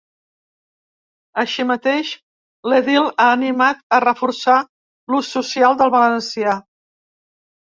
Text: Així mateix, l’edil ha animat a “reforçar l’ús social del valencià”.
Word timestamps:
Així 1.41 1.65
mateix, 1.71 2.13
l’edil 2.73 3.05
ha 3.09 3.27
animat 3.35 3.85
a 3.99 4.01
“reforçar 4.07 4.57
l’ús 5.13 5.31
social 5.37 5.79
del 5.83 5.95
valencià”. 5.99 6.57